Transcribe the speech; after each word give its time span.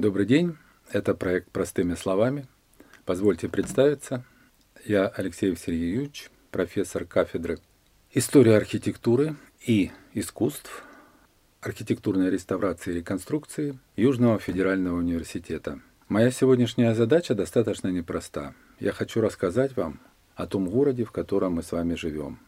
Добрый 0.00 0.24
день, 0.24 0.56
это 0.90 1.14
проект 1.14 1.50
«Простыми 1.50 1.94
словами». 1.94 2.46
Позвольте 3.04 3.50
представиться. 3.50 4.24
Я 4.86 5.06
Алексей 5.06 5.54
Сергеевич, 5.54 6.30
профессор 6.50 7.04
кафедры 7.04 7.58
истории 8.10 8.54
архитектуры 8.54 9.36
и 9.66 9.90
искусств, 10.14 10.84
архитектурной 11.60 12.30
реставрации 12.30 12.92
и 12.92 12.94
реконструкции 12.94 13.78
Южного 13.94 14.38
федерального 14.38 14.96
университета. 14.96 15.80
Моя 16.08 16.30
сегодняшняя 16.30 16.94
задача 16.94 17.34
достаточно 17.34 17.88
непроста. 17.88 18.54
Я 18.78 18.92
хочу 18.92 19.20
рассказать 19.20 19.76
вам 19.76 20.00
о 20.34 20.46
том 20.46 20.70
городе, 20.70 21.04
в 21.04 21.12
котором 21.12 21.56
мы 21.56 21.62
с 21.62 21.72
вами 21.72 21.94
живем, 21.94 22.38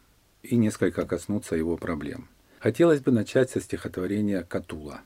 и 0.41 0.55
несколько 0.55 1.05
коснуться 1.05 1.55
его 1.55 1.77
проблем. 1.77 2.29
Хотелось 2.57 3.01
бы 3.01 3.11
начать 3.11 3.51
со 3.51 3.61
стихотворения 3.61 4.41
Катула. 4.41 5.01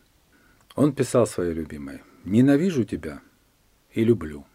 Он 0.76 0.94
писал 0.94 1.28
свое 1.28 1.54
любимое 1.54 2.02
«Ненавижу 2.24 2.84
тебя 2.84 3.22
и 3.92 4.04
люблю». 4.04 4.46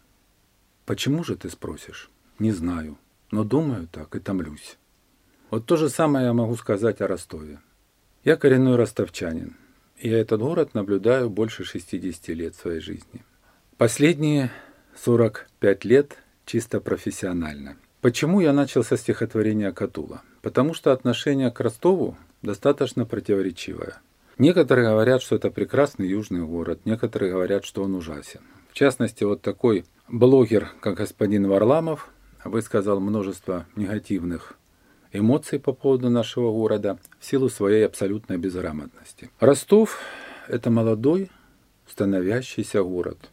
Почему 0.85 1.23
же 1.23 1.37
ты 1.37 1.49
спросишь? 1.49 2.09
Не 2.39 2.51
знаю, 2.51 2.97
но 3.31 3.43
думаю 3.43 3.87
так 3.87 4.15
и 4.15 4.19
томлюсь. 4.19 4.77
Вот 5.49 5.65
то 5.65 5.77
же 5.77 5.89
самое 5.89 6.25
я 6.25 6.33
могу 6.33 6.55
сказать 6.55 6.99
о 6.99 7.07
Ростове. 7.07 7.59
Я 8.25 8.35
коренной 8.35 8.75
ростовчанин, 8.75 9.55
и 9.97 10.09
я 10.09 10.19
этот 10.19 10.41
город 10.41 10.73
наблюдаю 10.73 11.29
больше 11.29 11.63
60 11.63 12.27
лет 12.29 12.55
своей 12.55 12.79
жизни. 12.81 13.23
Последние 13.77 14.51
45 14.97 15.85
лет 15.85 16.17
чисто 16.45 16.81
профессионально. 16.81 17.77
Почему 18.01 18.41
я 18.41 18.51
начал 18.51 18.83
со 18.83 18.97
стихотворения 18.97 19.71
Катула? 19.71 20.21
Потому 20.41 20.73
что 20.73 20.91
отношение 20.91 21.51
к 21.51 21.59
Ростову 21.61 22.17
достаточно 22.41 23.05
противоречивое. 23.05 24.01
Некоторые 24.37 24.89
говорят, 24.89 25.21
что 25.21 25.35
это 25.35 25.51
прекрасный 25.51 26.07
южный 26.07 26.43
город, 26.43 26.81
некоторые 26.85 27.31
говорят, 27.31 27.65
что 27.65 27.83
он 27.83 27.95
ужасен. 27.95 28.41
В 28.69 28.73
частности, 28.73 29.23
вот 29.23 29.41
такой 29.41 29.85
блогер, 30.07 30.71
как 30.79 30.95
господин 30.95 31.47
Варламов, 31.47 32.09
высказал 32.43 32.99
множество 32.99 33.67
негативных 33.75 34.53
эмоций 35.11 35.59
по 35.59 35.73
поводу 35.73 36.09
нашего 36.09 36.51
города 36.51 36.97
в 37.19 37.25
силу 37.25 37.49
своей 37.49 37.85
абсолютной 37.85 38.37
безграмотности. 38.37 39.29
Ростов– 39.39 39.99
это 40.47 40.71
молодой, 40.71 41.29
становящийся 41.87 42.81
город. 42.81 43.29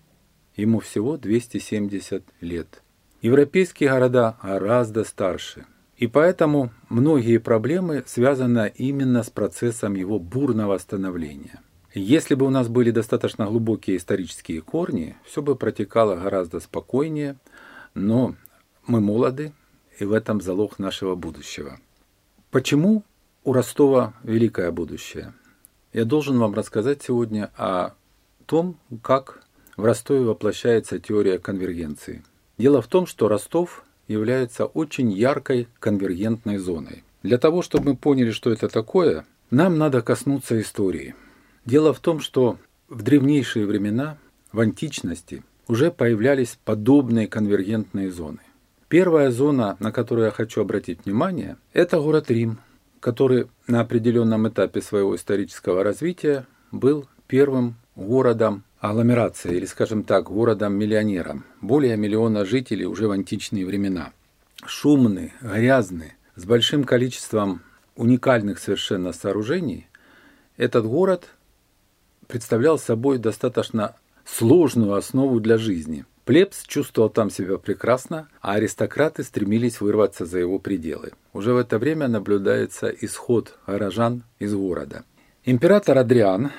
Ему 0.56 0.80
всего 0.80 1.16
270 1.16 2.22
лет. 2.42 2.82
Европейские 3.22 3.90
города 3.90 4.36
гораздо 4.42 5.04
старше. 5.04 5.64
И 6.00 6.06
поэтому 6.06 6.70
многие 6.88 7.36
проблемы 7.36 8.02
связаны 8.06 8.72
именно 8.74 9.22
с 9.22 9.28
процессом 9.28 9.94
его 9.94 10.18
бурного 10.18 10.78
становления. 10.78 11.60
Если 11.92 12.34
бы 12.34 12.46
у 12.46 12.50
нас 12.50 12.68
были 12.68 12.90
достаточно 12.90 13.44
глубокие 13.44 13.98
исторические 13.98 14.62
корни, 14.62 15.18
все 15.26 15.42
бы 15.42 15.56
протекало 15.56 16.16
гораздо 16.16 16.60
спокойнее, 16.60 17.36
но 17.92 18.34
мы 18.86 19.02
молоды, 19.02 19.52
и 19.98 20.06
в 20.06 20.14
этом 20.14 20.40
залог 20.40 20.78
нашего 20.78 21.16
будущего. 21.16 21.78
Почему 22.50 23.04
у 23.44 23.52
Ростова 23.52 24.14
великое 24.22 24.70
будущее? 24.70 25.34
Я 25.92 26.06
должен 26.06 26.38
вам 26.38 26.54
рассказать 26.54 27.02
сегодня 27.02 27.50
о 27.58 27.90
том, 28.46 28.78
как 29.02 29.42
в 29.76 29.84
Ростове 29.84 30.24
воплощается 30.24 30.98
теория 30.98 31.38
конвергенции. 31.38 32.24
Дело 32.56 32.80
в 32.80 32.86
том, 32.86 33.04
что 33.06 33.28
Ростов 33.28 33.84
является 34.10 34.64
очень 34.64 35.12
яркой 35.12 35.68
конвергентной 35.78 36.58
зоной. 36.58 37.04
Для 37.22 37.38
того, 37.38 37.62
чтобы 37.62 37.90
мы 37.90 37.96
поняли, 37.96 38.32
что 38.32 38.50
это 38.50 38.68
такое, 38.68 39.24
нам 39.50 39.78
надо 39.78 40.02
коснуться 40.02 40.60
истории. 40.60 41.14
Дело 41.64 41.92
в 41.92 42.00
том, 42.00 42.18
что 42.20 42.58
в 42.88 43.02
древнейшие 43.02 43.66
времена, 43.66 44.18
в 44.52 44.58
античности, 44.58 45.44
уже 45.68 45.92
появлялись 45.92 46.58
подобные 46.64 47.28
конвергентные 47.28 48.10
зоны. 48.10 48.40
Первая 48.88 49.30
зона, 49.30 49.76
на 49.78 49.92
которую 49.92 50.24
я 50.24 50.32
хочу 50.32 50.60
обратить 50.60 51.04
внимание, 51.04 51.56
это 51.72 52.00
город 52.00 52.30
Рим, 52.30 52.58
который 52.98 53.46
на 53.68 53.80
определенном 53.80 54.48
этапе 54.48 54.82
своего 54.82 55.14
исторического 55.14 55.84
развития 55.84 56.46
был 56.72 57.06
первым 57.28 57.76
городом 57.94 58.64
агломерация, 58.80 59.52
или, 59.52 59.66
скажем 59.66 60.02
так, 60.02 60.24
городом-миллионером. 60.24 61.44
Более 61.60 61.96
миллиона 61.96 62.44
жителей 62.44 62.86
уже 62.86 63.06
в 63.06 63.12
античные 63.12 63.66
времена. 63.66 64.12
Шумный, 64.64 65.32
грязный, 65.40 66.14
с 66.34 66.44
большим 66.44 66.84
количеством 66.84 67.62
уникальных 67.96 68.58
совершенно 68.58 69.12
сооружений, 69.12 69.86
этот 70.56 70.86
город 70.86 71.28
представлял 72.26 72.78
собой 72.78 73.18
достаточно 73.18 73.96
сложную 74.24 74.94
основу 74.94 75.40
для 75.40 75.58
жизни. 75.58 76.04
Плебс 76.24 76.62
чувствовал 76.62 77.10
там 77.10 77.28
себя 77.30 77.58
прекрасно, 77.58 78.28
а 78.40 78.54
аристократы 78.54 79.24
стремились 79.24 79.80
вырваться 79.80 80.26
за 80.26 80.38
его 80.38 80.58
пределы. 80.58 81.12
Уже 81.32 81.52
в 81.52 81.56
это 81.56 81.78
время 81.78 82.08
наблюдается 82.08 82.88
исход 82.88 83.58
горожан 83.66 84.22
из 84.38 84.54
города. 84.54 85.04
Император 85.44 85.98
Адриан 85.98 86.52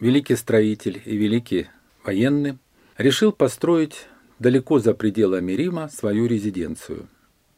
великий 0.00 0.36
строитель 0.36 1.00
и 1.04 1.16
великий 1.16 1.68
военный, 2.04 2.58
решил 2.96 3.32
построить 3.32 4.06
далеко 4.38 4.78
за 4.78 4.94
пределами 4.94 5.52
Рима 5.52 5.88
свою 5.88 6.26
резиденцию 6.26 7.08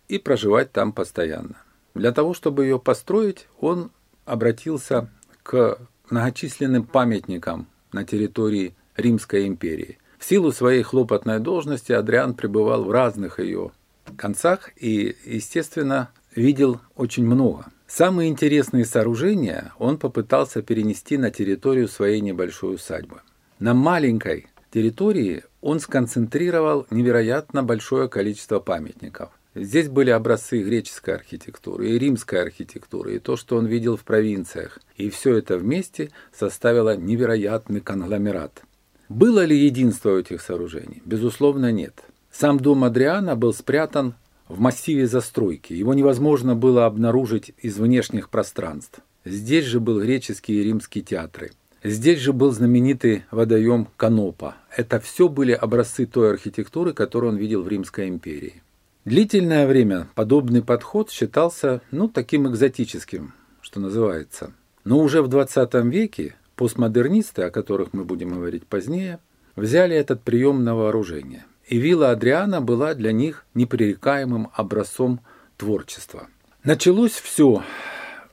и 0.09 0.19
проживать 0.19 0.73
там 0.73 0.93
постоянно. 0.93 1.57
Для 1.95 2.13
того, 2.13 2.35
чтобы 2.35 2.65
ее 2.65 2.79
построить, 2.79 3.47
он 3.61 3.91
обратился 4.25 5.11
к 5.43 5.79
многочисленным 6.11 6.85
памятникам 6.85 7.67
на 7.93 8.05
территории 8.05 8.75
Римской 8.97 9.47
империи. 9.47 9.99
В 10.19 10.25
силу 10.25 10.53
своей 10.53 10.83
хлопотной 10.83 11.41
должности 11.41 11.93
Адриан 11.93 12.35
пребывал 12.35 12.85
в 12.85 12.91
разных 12.91 13.39
ее 13.39 13.71
концах 14.17 14.71
и, 14.77 15.17
естественно, 15.25 16.11
видел 16.35 16.81
очень 16.97 17.27
много– 17.27 17.67
Самые 17.89 18.29
интересные 18.29 18.85
сооружения 18.85 19.73
он 19.79 19.97
попытался 19.97 20.61
перенести 20.61 21.17
на 21.17 21.31
территорию 21.31 21.89
своей 21.89 22.21
небольшой 22.21 22.75
усадьбы. 22.75 23.23
На 23.59 23.73
маленькой 23.73 24.49
территории 24.71 25.43
он 25.63 25.81
сконцентрировал 25.81 26.87
невероятно 26.91 27.63
большое 27.63 28.11
количество 28.11 28.61
памятников. 28.61 29.31
Здесь 29.55 29.89
были 29.89 30.11
образцы 30.11 30.63
греческой 30.63 31.15
архитектуры 31.15 31.89
и 31.89 31.99
римской 31.99 32.43
архитектуры, 32.43 33.17
и 33.17 33.19
то, 33.19 33.37
что 33.37 33.57
он 33.57 33.65
видел 33.65 33.97
в 33.97 34.05
провинциях. 34.05 34.79
И 34.97 35.09
все 35.09 35.39
это 35.39 35.57
вместе 35.57 36.11
составило 36.31 36.95
невероятный 36.95 37.81
конгломерат. 37.81 38.63
Было 39.09 39.47
ли 39.47 39.57
единство 39.57 40.11
у 40.11 40.19
этих 40.19 40.43
сооружений? 40.43 41.03
Безусловно, 41.07 41.73
нет. 41.73 41.95
Сам 42.31 42.61
дом 42.61 42.85
Адриана 42.85 43.35
был 43.35 43.55
спрятан 43.55 44.15
в 44.49 44.61
массиве 44.61 45.07
застройки. 45.07 45.73
Его 45.73 45.95
невозможно 45.95 46.55
было 46.55 46.87
обнаружить 46.87 47.53
из 47.59 47.79
внешних 47.79 48.31
пространств. 48.31 49.01
Здесь 49.25 49.65
же 49.65 49.81
был 49.81 50.01
греческий 50.01 50.61
и 50.61 50.65
римский 50.65 51.03
театры. 51.03 51.53
Здесь 51.85 52.19
же 52.19 52.33
был 52.33 52.51
знаменитый 52.51 53.25
водоем 53.31 53.89
Канопа. 53.97 54.57
Это 54.77 54.99
все 55.01 55.29
были 55.29 55.53
образцы 55.53 56.07
той 56.07 56.31
архитектуры, 56.31 56.93
которую 56.93 57.33
он 57.33 57.39
видел 57.39 57.63
в 57.63 57.69
Римской 57.69 58.09
империи. 58.09 58.63
Длительное 59.05 59.67
время 59.67 60.09
подобный 60.15 60.63
подход 60.63 61.11
считался, 61.11 61.81
ну, 61.91 62.09
таким 62.09 62.49
экзотическим, 62.49 63.33
что 63.61 63.81
называется. 63.81 64.53
Но 64.85 64.99
уже 64.99 65.23
в 65.23 65.29
20 65.29 65.73
веке 65.85 66.35
постмодернисты, 66.57 67.43
о 67.43 67.51
которых 67.51 67.93
мы 67.93 68.05
будем 68.05 68.31
говорить 68.31 68.67
позднее, 68.67 69.21
взяли 69.55 69.95
этот 69.95 70.23
прием 70.23 70.65
на 70.65 70.75
вооружение– 70.75 71.45
и 71.69 71.79
вилла 71.79 72.11
Адриана 72.11 72.61
была 72.61 72.95
для 72.95 73.13
них 73.13 73.45
непререкаемым 73.55 74.49
образцом 74.55 75.21
творчества. 75.57 76.29
Началось 76.65 77.13
все 77.13 77.63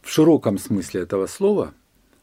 в 0.02 0.10
широком 0.10 0.58
смысле 0.58 1.02
этого 1.02 1.28
слова 1.28 1.74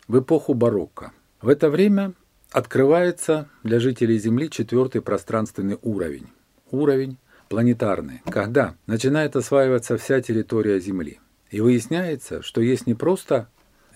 в 0.09 0.19
эпоху 0.19 0.55
барокко. 0.55 1.13
В 1.41 1.49
это 1.49 1.71
время 1.71 2.15
открывается 2.51 3.49
для 3.63 3.79
жителей 3.79 4.19
Земли 4.19 4.51
четвертый 4.51 5.03
пространственный 5.03 5.79
уровень. 5.83 6.29
Уровень 6.71 7.19
планетарный, 7.49 8.23
когда 8.31 8.77
начинает 8.87 9.37
осваиваться 9.37 9.99
вся 9.99 10.23
территория 10.23 10.81
Земли. 10.81 11.21
И 11.51 11.61
выясняется, 11.61 12.43
что 12.43 12.63
есть 12.63 12.87
не 12.87 12.95
просто 12.95 13.49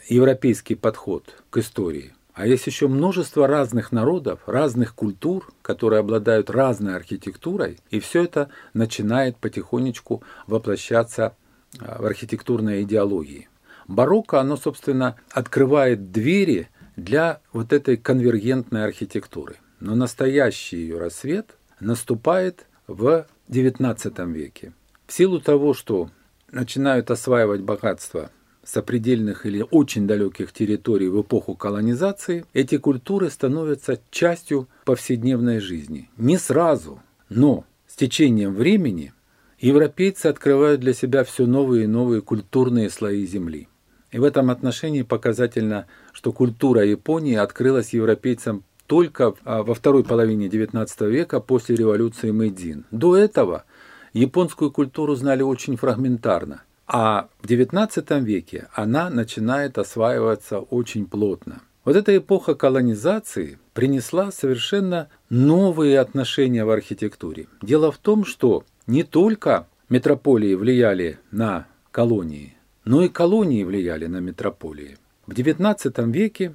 европейский 0.08 0.74
подход 0.74 1.42
к 1.48 1.56
истории, 1.56 2.12
а 2.36 2.46
есть 2.46 2.66
еще 2.66 2.86
множество 2.86 3.46
разных 3.46 3.92
народов, 3.92 4.40
разных 4.46 4.94
культур, 4.94 5.50
которые 5.62 6.00
обладают 6.00 6.50
разной 6.50 6.94
архитектурой, 6.94 7.78
и 7.88 7.98
все 7.98 8.24
это 8.24 8.50
начинает 8.74 9.38
потихонечку 9.38 10.22
воплощаться 10.46 11.34
а, 11.80 12.02
в 12.02 12.04
архитектурной 12.04 12.82
идеологии. 12.82 13.48
Барокко, 13.88 14.38
оно, 14.38 14.58
собственно, 14.58 15.16
открывает 15.30 16.12
двери 16.12 16.68
для 16.96 17.40
вот 17.54 17.72
этой 17.72 17.96
конвергентной 17.96 18.84
архитектуры. 18.84 19.56
Но 19.80 19.94
настоящий 19.94 20.76
ее 20.76 20.98
рассвет 20.98 21.56
наступает 21.80 22.66
в 22.86 23.26
XIX 23.48 24.30
веке. 24.30 24.74
В 25.06 25.12
силу 25.14 25.40
того, 25.40 25.72
что 25.72 26.10
начинают 26.52 27.10
осваивать 27.10 27.62
богатство 27.62 28.30
сопредельных 28.66 29.46
или 29.46 29.64
очень 29.70 30.06
далеких 30.06 30.52
территорий 30.52 31.08
в 31.08 31.22
эпоху 31.22 31.54
колонизации, 31.54 32.44
эти 32.52 32.76
культуры 32.76 33.30
становятся 33.30 34.00
частью 34.10 34.68
повседневной 34.84 35.60
жизни. 35.60 36.10
Не 36.16 36.36
сразу, 36.36 37.00
но 37.28 37.64
с 37.86 37.94
течением 37.94 38.54
времени 38.54 39.12
европейцы 39.60 40.26
открывают 40.26 40.80
для 40.80 40.92
себя 40.92 41.24
все 41.24 41.46
новые 41.46 41.84
и 41.84 41.88
новые 41.88 42.20
культурные 42.20 42.90
слои 42.90 43.24
Земли. 43.24 43.68
И 44.10 44.18
в 44.18 44.24
этом 44.24 44.50
отношении 44.50 45.02
показательно, 45.02 45.86
что 46.12 46.32
культура 46.32 46.84
Японии 46.84 47.34
открылась 47.34 47.92
европейцам 47.92 48.64
только 48.86 49.34
а, 49.44 49.62
во 49.62 49.74
второй 49.74 50.04
половине 50.04 50.46
XIX 50.46 51.10
века 51.10 51.40
после 51.40 51.76
революции 51.76 52.30
Мэйдзин. 52.30 52.84
До 52.90 53.16
этого 53.16 53.64
японскую 54.12 54.70
культуру 54.70 55.14
знали 55.16 55.42
очень 55.42 55.76
фрагментарно. 55.76 56.62
А 56.86 57.28
в 57.40 57.46
XIX 57.46 58.20
веке 58.20 58.68
она 58.72 59.10
начинает 59.10 59.78
осваиваться 59.78 60.60
очень 60.60 61.06
плотно. 61.06 61.62
Вот 61.84 61.96
эта 61.96 62.16
эпоха 62.16 62.54
колонизации 62.54 63.58
принесла 63.72 64.32
совершенно 64.32 65.08
новые 65.30 66.00
отношения 66.00 66.64
в 66.64 66.70
архитектуре. 66.70 67.46
Дело 67.62 67.92
в 67.92 67.98
том, 67.98 68.24
что 68.24 68.64
не 68.86 69.02
только 69.02 69.66
метрополии 69.88 70.54
влияли 70.54 71.18
на 71.30 71.66
колонии, 71.92 72.56
но 72.84 73.02
и 73.02 73.08
колонии 73.08 73.64
влияли 73.64 74.06
на 74.06 74.18
метрополии. 74.18 74.98
В 75.26 75.32
XIX 75.32 76.10
веке 76.10 76.54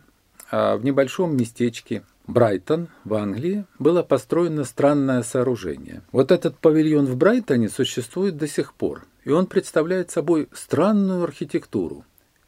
а, 0.49 0.75
в 0.77 0.83
небольшом 0.83 1.35
местечке 1.35 2.03
Брайтон 2.27 2.89
в 3.03 3.13
Англии 3.13 3.65
было 3.79 4.03
построено 4.03 4.63
странное 4.63 5.23
сооружение. 5.23 6.01
Вот 6.11 6.31
этот 6.31 6.57
павильон 6.57 7.05
в 7.05 7.15
Брайтоне 7.17 7.69
существует 7.69 8.37
до 8.37 8.47
сих 8.47 8.73
пор 8.73 9.05
и 9.23 9.31
он 9.31 9.47
представляет 9.47 10.11
собой 10.11 10.49
странную 10.51 11.23
архитектуру. 11.23 12.05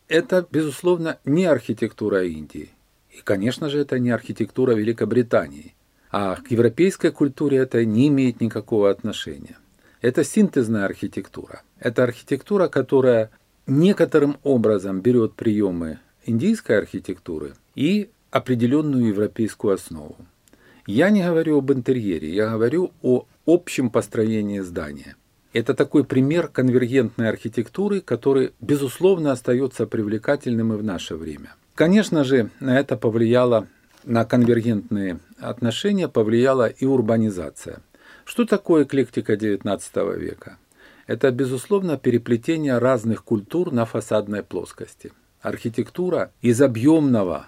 Это, 0.07 0.45
безусловно, 0.49 1.19
не 1.25 1.45
архитектура 1.45 2.23
Индии. 2.23 2.69
И, 3.11 3.21
конечно 3.23 3.69
же, 3.69 3.79
это 3.79 3.99
не 3.99 4.09
архитектура 4.09 4.73
Великобритании. 4.73 5.75
А 6.11 6.35
к 6.35 6.51
европейской 6.51 7.11
культуре 7.11 7.57
это 7.57 7.83
не 7.85 8.07
имеет 8.07 8.41
никакого 8.41 8.89
отношения. 8.89 9.57
Это 10.01 10.23
синтезная 10.23 10.85
архитектура. 10.85 11.63
Это 11.79 12.03
архитектура, 12.03 12.67
которая 12.67 13.31
некоторым 13.65 14.37
образом 14.43 15.01
берет 15.01 15.33
приемы 15.33 15.99
индийской 16.25 16.77
архитектуры 16.77 17.53
и 17.75 18.09
определенную 18.33 19.07
европейскую 19.07 19.74
основу. 19.74 20.18
Я 20.85 21.09
не 21.09 21.24
говорю 21.24 21.59
об 21.59 21.71
интерьере, 21.71 22.33
я 22.33 22.50
говорю 22.50 22.91
о 23.01 23.25
общем 23.45 23.89
построении 23.89 24.59
здания– 24.59 25.15
это 25.53 25.75
такой 25.75 26.03
пример 26.03 26.47
конвергентной 26.47 27.30
архитектуры, 27.30 28.01
который, 28.01 28.53
безусловно, 28.59 29.31
остается 29.31 29.85
привлекательным 29.85 30.74
и 30.74 30.77
в 30.77 30.83
наше 30.83 31.15
время. 31.15 31.53
Конечно 31.75 32.24
же, 32.24 32.50
на 32.59 32.80
это 32.80 32.97
повлияло, 32.97 33.68
на 34.03 34.25
конвергентные 34.25 35.19
отношения 35.39 36.07
повлияла 36.07 36.68
и 36.68 36.85
урбанизация. 36.85 37.81
Что 38.25 38.45
такое 38.45 38.85
эклектика 38.85 39.33
XIX 39.33 40.19
века? 40.19 40.57
Это, 41.06 41.30
безусловно, 41.30 41.97
переплетение 41.97 42.80
разных 42.80 43.24
культур 43.24 43.71
на 43.71 43.85
фасадной 43.85 44.41
плоскости. 44.41 45.12
Архитектура 45.41 46.31
из 46.41 46.62
объемного 46.62 47.47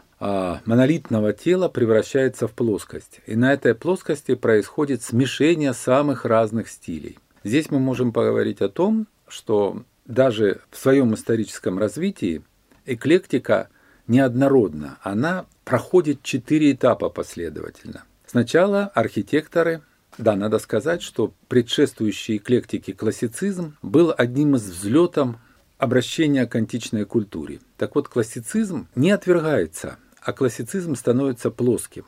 монолитного 0.66 1.34
тела 1.34 1.70
превращается 1.70 2.48
в 2.48 2.54
плоскость. 2.54 3.22
И 3.26 3.36
на 3.36 3.54
этой 3.54 3.76
плоскости 3.76 4.36
происходит 4.36 5.04
смешение 5.04 5.74
самых 5.74 6.26
разных 6.26 6.70
стилей. 6.70 7.20
Здесь 7.44 7.70
мы 7.70 7.80
можем 7.80 8.12
поговорить 8.12 8.62
о 8.62 8.70
том, 8.70 9.08
что 9.28 9.84
даже 10.06 10.62
в 10.72 10.78
своем 10.78 11.14
историческом 11.14 11.78
развитии 11.78 12.44
эклектика 12.86 13.70
неоднородна. 14.08 14.98
Она 15.02 15.46
проходит 15.64 16.24
четыре 16.24 16.72
этапа 16.72 17.10
последовательно. 17.10 18.04
Сначала 18.26 18.86
архитекторы, 18.94 19.82
да, 20.18 20.36
надо 20.36 20.60
сказать, 20.60 21.02
что 21.02 21.34
предшествующий 21.48 22.38
эклектике 22.38 22.94
классицизм 22.94 23.76
был 23.82 24.14
одним 24.16 24.56
из 24.56 24.64
взлетом 24.70 25.40
обращения 25.78 26.46
к 26.46 26.56
античной 26.56 27.06
культуре. 27.06 27.60
Так 27.78 27.96
вот, 27.96 28.08
классицизм 28.08 28.88
не 28.96 29.12
отвергается, 29.12 29.98
а 30.26 30.34
классицизм 30.34 30.96
становится 30.96 31.52
плоским. 31.52 32.06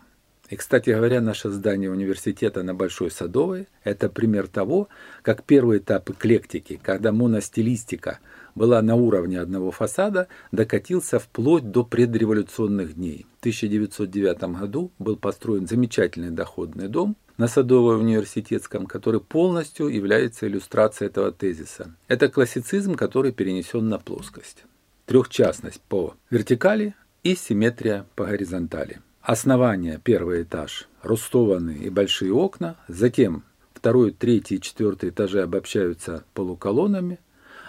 И, 0.49 0.55
кстати 0.55 0.89
говоря, 0.89 1.21
наше 1.21 1.49
здание 1.49 1.91
университета 1.91 2.63
на 2.63 2.73
Большой 2.73 3.11
Садовой– 3.11 3.67
это 3.83 4.09
пример 4.09 4.47
того, 4.47 4.87
как 5.21 5.43
первый 5.43 5.79
этап 5.79 6.09
эклектики, 6.09 6.79
когда 6.81 7.11
моностилистика 7.11 8.19
была 8.55 8.81
на 8.81 8.95
уровне 8.95 9.39
одного 9.39 9.71
фасада, 9.71 10.29
докатился 10.51 11.19
вплоть 11.19 11.69
до 11.69 11.83
предреволюционных 11.83 12.95
дней. 12.95 13.27
В 13.37 13.39
1909 13.41 14.57
году 14.59 14.91
был 14.97 15.17
построен 15.17 15.67
замечательный 15.67 16.31
доходный 16.31 16.87
дом 16.87 17.17
на 17.37 17.47
Садовой 17.47 17.99
университетском, 17.99 18.87
который 18.87 19.19
полностью 19.19 19.89
является 19.89 20.47
иллюстрацией 20.47 21.09
этого 21.09 21.31
тезиса. 21.31 21.93
Это 22.07 22.29
классицизм, 22.29 22.95
который 22.95 23.31
перенесен 23.31 23.89
на 23.89 23.99
плоскость. 23.99 24.63
Трехчастность 25.05 25.81
по 25.81 26.15
вертикали 26.31 26.95
и 27.27 27.35
симметрия 27.35 28.05
по 28.15 28.25
горизонтали. 28.25 29.01
Основание, 29.21 29.99
первый 30.01 30.43
этаж, 30.43 30.87
рустованные 31.03 31.79
и 31.79 31.89
большие 31.89 32.33
окна, 32.33 32.77
затем 32.87 33.43
второй, 33.73 34.11
третий 34.11 34.55
и 34.55 34.61
четвертый 34.61 35.09
этажи 35.09 35.41
обобщаются 35.41 36.23
полуколоннами, 36.33 37.19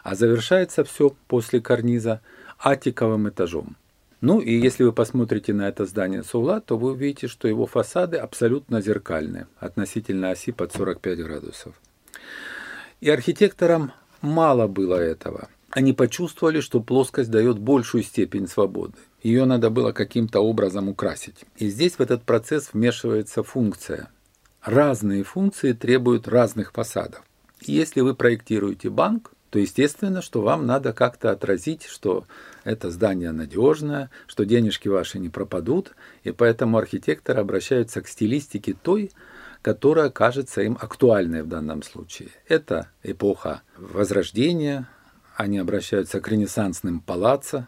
а 0.05 0.15
завершается 0.15 0.85
все 0.85 1.13
после 1.27 1.61
карниза 1.61 2.21
атиковым 2.59 3.29
этажом. 3.29 3.77
Ну 4.21 4.39
и 4.39 4.53
если 4.53 4.85
вы 4.85 4.93
посмотрите 4.93 5.53
на 5.53 5.69
это 5.69 5.87
здание 5.87 6.23
с 6.23 6.33
угла, 6.37 6.61
то 6.61 6.79
вы 6.79 6.93
увидите, 6.93 7.27
что 7.27 7.49
его 7.49 7.67
фасады 7.67 8.17
абсолютно 8.17 8.81
зеркальны 8.81 9.49
относительно 9.59 10.31
оси 10.31 10.53
под 10.53 10.73
45 10.73 11.19
градусов. 11.19 11.75
И 13.01 13.11
архитекторам 13.11 13.91
мало 14.21 14.69
было 14.69 14.95
этого. 14.95 15.49
Они 15.71 15.93
почувствовали, 15.93 16.61
что 16.61 16.81
плоскость 16.81 17.31
дает 17.31 17.59
большую 17.59 18.05
степень 18.05 18.47
свободы 18.47 18.95
ее 19.23 19.45
надо 19.45 19.71
было 19.71 19.93
каким-то 19.93 20.41
образом 20.41 20.89
украсить. 20.89 21.45
И 21.57 21.69
здесь 21.69 21.95
в 21.95 22.01
этот 22.01 22.23
процесс 22.23 22.71
вмешивается 22.73 23.43
функция. 23.43 24.11
Разные 24.63 25.25
функции 25.25 25.73
требуют 25.73 26.29
разных 26.29 26.73
фасадов. 26.73 27.23
И 27.61 27.73
если 27.73 28.01
вы 28.01 28.15
проектируете 28.15 28.91
банк, 28.91 29.33
то 29.51 29.59
естественно, 29.59 30.21
что 30.21 30.43
вам 30.43 30.67
надо 30.67 30.93
как-то 30.93 31.31
отразить, 31.31 31.85
что 31.85 32.27
это 32.65 32.91
здание 32.91 33.33
надежное, 33.33 34.11
что 34.27 34.45
денежки 34.45 34.89
ваши 34.89 35.19
не 35.19 35.31
пропадут, 35.31 35.93
и 36.23 36.33
поэтому 36.33 36.77
архитекторы 36.77 37.41
обращаются 37.41 38.03
к 38.03 38.09
стилистике 38.09 38.75
той, 38.75 39.11
которая 39.63 40.11
кажется 40.11 40.63
им 40.63 40.77
актуальной 40.81 41.43
в 41.43 41.49
данном 41.49 41.83
случае. 41.83 42.29
Это 42.47 42.89
эпоха 43.03 43.63
Возрождения, 43.77 44.87
они 45.35 45.59
обращаются 45.59 46.21
к 46.21 46.29
ренессансным 46.29 47.01
палаццо, 47.01 47.67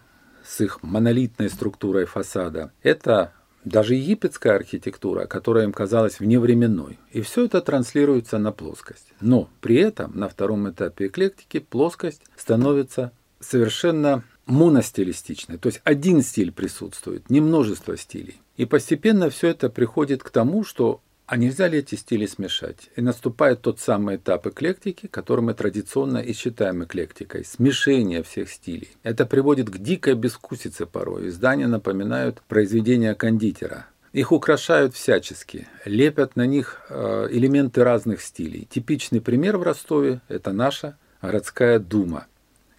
с 0.50 0.61
их 0.61 0.83
монолитной 0.83 1.49
структурой 1.49 2.07
фасада, 2.07 2.73
это 2.83 3.33
даже 3.64 3.95
египетская 3.95 4.57
архитектура, 4.57 5.26
которая 5.26 5.64
им 5.64 5.73
казалась 5.73 6.19
вневременной. 6.19 6.99
И 7.12 7.21
все 7.21 7.45
это 7.45 7.61
транслируется 7.61 8.38
на 8.38 8.50
плоскость. 8.50 9.12
Но 9.21 9.49
при 9.61 9.76
этом 9.76 10.19
на 10.19 10.28
втором 10.28 10.69
этапе 10.69 11.07
эклектики 11.07 11.61
плоскость 11.61 12.23
становится 12.37 13.12
совершенно 13.38 14.25
моностилистичной. 14.47 15.59
То 15.59 15.69
есть 15.69 15.83
один 15.85 16.23
стиль 16.23 16.52
присутствует, 16.52 17.30
не 17.30 17.40
множество 17.40 17.97
стилей. 17.97 18.40
И 18.57 18.64
постепенно 18.64 19.30
все 19.30 19.49
это 19.49 19.71
приходит 19.71 20.23
к 20.23 20.30
тому, 20.30 20.64
что 20.64 21.00
а 21.30 21.37
нельзя 21.37 21.68
ли 21.68 21.78
эти 21.78 21.94
стили 21.94 22.26
смешать? 22.26 22.90
И 22.96 23.00
наступает 23.00 23.62
тот 23.62 23.78
самый 23.78 24.16
этап 24.16 24.49
эклектики, 24.49 25.06
который 25.06 25.42
мы 25.42 25.54
традиционно 25.54 26.18
и 26.18 26.32
считаем 26.32 26.82
эклектикой. 26.82 27.44
Смешение 27.44 28.25
всех 28.25 28.50
стилей. 28.50 28.88
Это 29.04 29.25
приводит 29.26 29.70
к 29.70 29.78
дикой 29.78 30.14
безвкусице 30.14 30.87
порой. 30.87 31.28
Издания 31.28 31.68
напоминают 31.68 32.42
произведения 32.49 33.14
кондитера. 33.14 33.87
Их 34.12 34.32
украшают 34.32 34.96
всячески, 34.96 35.68
лепят 35.84 36.34
на 36.34 36.46
них 36.46 36.80
э, 36.88 37.28
элементы 37.30 37.84
разных 37.84 38.22
стилей. 38.22 38.66
Типичный 38.68 39.20
пример 39.20 39.56
в 39.56 39.62
Ростове– 39.62 40.22
это 40.28 40.50
наша 40.50 40.99
городская 41.22 41.78
дума. 41.78 42.26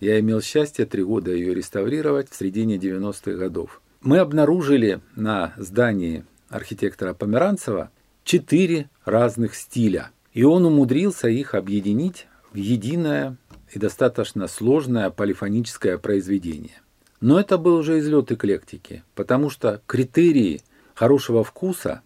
Я 0.01 0.19
имел 0.19 0.41
счастье 0.41 0.85
три 0.85 1.03
года 1.03 1.31
ее 1.31 1.53
реставрировать 1.53 2.29
в 2.29 2.35
середине 2.35 2.75
90-х 2.75 3.31
годов. 3.31 3.81
Мы 4.01 4.17
обнаружили 4.17 4.99
на 5.15 5.53
здании 5.55 6.25
архитектора 6.49 7.13
Померанцева 7.13 7.91
четыре 8.23 8.89
разных 9.05 9.55
стиля. 9.55 10.11
И 10.33 10.43
он 10.43 10.65
умудрился 10.65 11.27
их 11.27 11.55
объединить 11.55 12.27
в 12.51 12.55
единое 12.55 13.37
и 13.71 13.79
достаточно 13.79 14.47
сложное 14.47 15.09
полифоническое 15.09 15.97
произведение. 15.97 16.81
Но 17.19 17.39
это 17.39 17.57
был 17.57 17.75
уже 17.75 17.99
излет 17.99 18.31
эклектики, 18.31 19.03
потому 19.15 19.49
что 19.49 19.81
критерии 19.85 20.61
хорошего 20.95 21.43
вкуса 21.43 22.01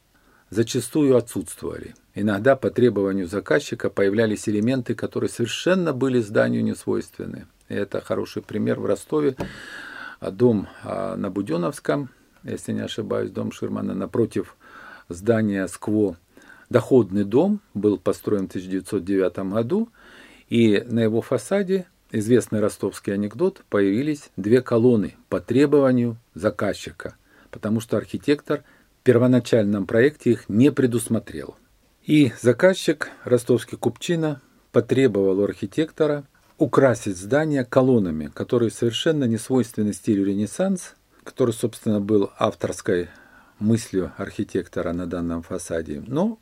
зачастую 0.50 1.16
отсутствовали. 1.16 1.96
Иногда 2.14 2.56
по 2.56 2.70
требованию 2.70 3.28
заказчика 3.28 3.90
появлялись 3.90 4.48
элементы, 4.48 4.96
которые 4.96 5.30
совершенно 5.30 5.94
были 5.94 6.20
зданию 6.20 6.64
не 6.64 6.76
свойственны. 6.76 7.48
это 7.68 8.02
хороший 8.02 8.42
пример 8.42 8.80
в 8.80 8.86
Ростове. 8.86 9.36
Дом 10.22 10.68
а, 10.84 11.16
на 11.18 11.30
Буденовском, 11.30 12.10
если 12.44 12.72
не 12.72 12.82
ошибаюсь, 12.82 13.32
дом 13.32 13.52
Ширмана, 13.52 13.94
напротив 13.94 14.56
здания 15.10 15.68
СКВО. 15.68 16.18
Доходный 16.70 17.24
дом 17.24 17.62
был 17.74 17.98
построен 17.98 18.48
в 18.48 18.50
1909 18.50 19.52
году, 19.52 19.90
и 20.50 20.84
на 20.86 21.00
его 21.00 21.22
фасаде, 21.22 21.86
известный 22.12 22.60
ростовский 22.60 23.14
анекдот, 23.14 23.64
появились 23.70 24.30
две 24.36 24.62
колонны 24.62 25.16
по 25.30 25.40
требованию 25.40 26.18
заказчика, 26.34 27.16
потому 27.52 27.80
что 27.80 27.98
архитектор 27.98 28.64
в 29.02 29.04
первоначальном 29.04 29.86
проекте 29.86 30.32
их 30.32 30.50
не 30.50 30.72
предусмотрел. 30.72 31.56
И 32.04 32.32
заказчик, 32.42 33.10
ростовский 33.24 33.78
купчина, 33.78 34.42
потребовал 34.72 35.40
у 35.40 35.44
архитектора 35.44 36.26
украсить 36.58 37.18
здание 37.18 37.66
колоннами, 37.66 38.32
которые 38.34 38.72
совершенно 38.72 39.26
не 39.26 39.38
свойственны 39.38 39.94
стилю 39.94 40.26
Ренессанс, 40.26 40.96
который, 41.24 41.54
собственно, 41.54 42.00
был 42.00 42.32
авторской 42.38 43.10
мыслью 43.60 44.12
архитектора 44.18 44.94
на 44.94 45.08
данном 45.08 45.42
фасаде. 45.42 46.04
Но 46.08 46.40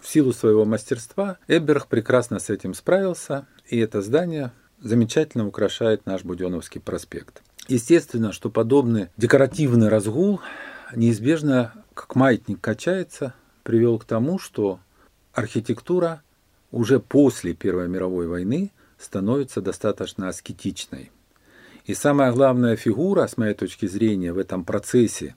в 0.00 0.06
силу 0.06 0.32
своего 0.32 0.64
мастерства 0.64 1.38
Эберг 1.48 1.86
прекрасно 1.86 2.38
с 2.38 2.50
этим 2.50 2.74
справился, 2.74 3.46
и 3.66 3.78
это 3.78 4.00
здание 4.02 4.52
замечательно 4.80 5.46
украшает 5.46 6.06
наш 6.06 6.22
Буденовский 6.24 6.80
проспект. 6.80 7.42
Естественно, 7.66 8.32
что 8.32 8.50
подобный 8.50 9.08
декоративный 9.16 9.88
разгул 9.88 10.40
неизбежно, 10.94 11.72
как 11.94 12.14
маятник 12.14 12.60
качается, 12.60 13.34
привел 13.62 13.98
к 13.98 14.04
тому, 14.04 14.38
что 14.38 14.80
архитектура 15.34 16.22
уже 16.70 17.00
после 17.00 17.54
Первой 17.54 17.88
мировой 17.88 18.26
войны 18.26 18.72
становится 18.98 19.60
достаточно 19.60 20.28
аскетичной. 20.28 21.10
И 21.84 21.94
самая 21.94 22.32
главная 22.32 22.76
фигура, 22.76 23.26
с 23.26 23.36
моей 23.36 23.54
точки 23.54 23.86
зрения, 23.86 24.32
в 24.32 24.38
этом 24.38 24.64
процессе 24.64 25.34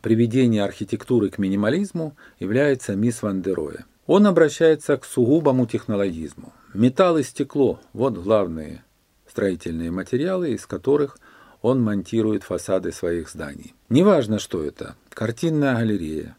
приведения 0.00 0.64
архитектуры 0.64 1.30
к 1.30 1.38
минимализму 1.38 2.16
является 2.38 2.94
мисс 2.94 3.22
Ван 3.22 3.42
дер 3.42 3.56
Роэ. 3.56 3.84
Он 4.06 4.26
обращается 4.26 4.96
к 4.96 5.04
сугубому 5.04 5.66
технологизму. 5.66 6.52
Металл 6.74 7.18
и 7.18 7.22
стекло– 7.22 7.80
вот 7.92 8.14
главные 8.14 8.84
строительные 9.28 9.90
материалы, 9.90 10.52
из 10.52 10.66
которых 10.66 11.18
он 11.60 11.82
монтирует 11.82 12.42
фасады 12.42 12.92
своих 12.92 13.28
зданий. 13.28 13.74
Неважно, 13.88 14.38
что 14.38 14.62
это– 14.62 14.96
картинная 15.10 15.76
галерея 15.76 16.36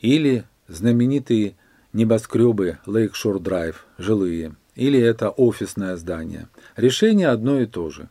или 0.00 0.44
знаменитые 0.68 1.56
небоскребы 1.92 2.78
Лейкшор 2.86 3.40
Драйв, 3.40 3.86
жилые, 3.96 4.54
или 4.74 5.00
это 5.00 5.30
офисное 5.30 5.96
здание. 5.96 6.48
Решение 6.76 7.28
одно 7.28 7.60
и 7.60 7.66
то 7.66 7.90
же. 7.90 8.08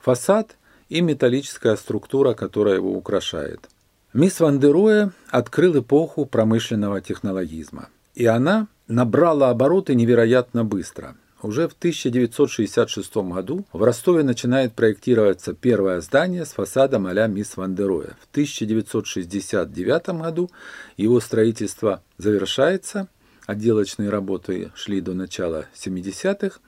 Фасад 0.00 0.56
и 0.88 1.00
металлическая 1.00 1.76
структура, 1.76 2.34
которая 2.34 2.76
его 2.76 2.92
украшает. 2.92 3.68
Мисс 4.12 4.40
Ван 4.40 4.58
Дероя 4.58 5.12
открыл 5.30 5.80
эпоху 5.80 6.26
промышленного 6.26 7.00
технологизма. 7.00 7.88
И 8.14 8.26
она 8.26 8.68
набрала 8.86 9.50
обороты 9.50 9.94
невероятно 9.94 10.64
быстро. 10.64 11.16
Уже 11.42 11.68
в 11.68 11.72
1966 11.72 13.16
году 13.16 13.64
в 13.72 13.82
Ростове 13.82 14.24
начинает 14.24 14.72
проектироваться 14.72 15.54
первое 15.54 16.00
здание 16.00 16.44
с 16.44 16.52
фасадом 16.52 17.06
а-ля 17.06 17.28
Мисс 17.28 17.56
Вандероя. 17.56 18.16
В 18.20 18.30
1969 18.32 20.08
году 20.20 20.50
его 20.96 21.20
строительство 21.20 22.02
завершается– 22.16 23.08
отделочные 23.48 24.10
работы 24.10 24.70
шли 24.74 25.00
до 25.00 25.14
начала 25.14 25.66
70-х. 25.74 26.60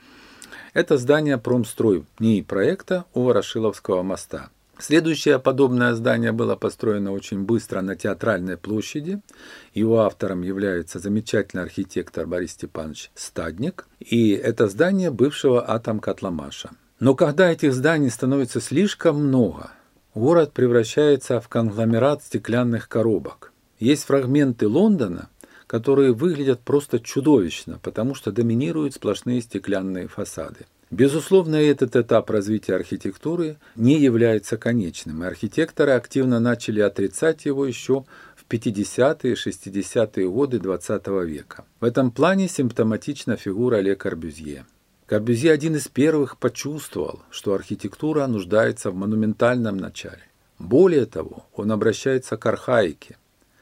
Это 0.72 0.96
здание 0.96 1.36
промстрой 1.36 2.06
НИИ 2.18 2.40
проекта 2.40 3.04
у 3.12 3.24
Ворошиловского 3.24 4.02
моста. 4.02 4.48
Следующее 4.80 5.38
подобное 5.38 5.92
здание 5.92 6.32
было 6.32 6.56
построено 6.56 7.12
очень 7.12 7.42
быстро 7.42 7.82
на 7.82 7.96
Театральной 7.96 8.56
площади. 8.56 9.20
Его 9.74 10.00
автором 10.00 10.40
является 10.40 10.98
замечательный 10.98 11.64
архитектор 11.64 12.26
Борис 12.26 12.52
Степанович 12.52 13.10
Стадник. 13.14 13.86
И 14.00 14.30
это 14.30 14.68
здание 14.68 15.10
бывшего 15.10 15.70
атом 15.70 16.00
Котламаша. 16.00 16.70
Но 16.98 17.14
когда 17.14 17.52
этих 17.52 17.74
зданий 17.74 18.08
становится 18.08 18.60
слишком 18.60 19.16
много, 19.26 19.70
город 20.14 20.52
превращается 20.54 21.40
в 21.40 21.48
конгломерат 21.48 22.22
стеклянных 22.24 22.88
коробок. 22.88 23.52
Есть 23.78 24.04
фрагменты 24.04 24.66
Лондона, 24.66 25.28
которые 25.66 26.14
выглядят 26.14 26.60
просто 26.60 27.00
чудовищно, 27.00 27.78
потому 27.82 28.14
что 28.14 28.32
доминируют 28.32 28.94
сплошные 28.94 29.42
стеклянные 29.42 30.08
фасады. 30.08 30.66
Безусловно, 30.90 31.56
этот 31.56 31.94
этап 31.94 32.30
развития 32.30 32.74
архитектуры 32.74 33.58
не 33.76 33.98
является 33.98 34.56
конечным, 34.56 35.22
и 35.22 35.26
архитекторы 35.26 35.92
активно 35.92 36.40
начали 36.40 36.80
отрицать 36.80 37.44
его 37.44 37.64
еще 37.64 38.04
в 38.34 38.44
50-е 38.48 39.34
60-е 39.34 40.28
годы 40.28 40.58
XX 40.58 41.02
-го 41.02 41.24
века. 41.24 41.64
В 41.80 41.84
этом 41.84 42.10
плане 42.10 42.48
симптоматична 42.48 43.36
фигура 43.36 43.80
Ле 43.80 43.94
Корбюзье. 43.94 44.64
Корбюзье 45.06 45.52
один 45.52 45.76
из 45.76 45.86
первых 45.86 46.38
почувствовал, 46.38 47.22
что 47.30 47.54
архитектура 47.54 48.26
нуждается 48.26 48.90
в 48.90 48.94
монументальном 48.94 49.76
начале. 49.76 50.24
Более 50.58 51.06
того, 51.06 51.46
он 51.54 51.70
обращается 51.70 52.36
к 52.36 52.46
архаике, 52.46 53.16